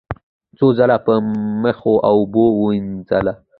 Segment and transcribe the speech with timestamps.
[0.57, 1.13] څو ځله په
[1.69, 3.33] یخو اوبو ومینځله،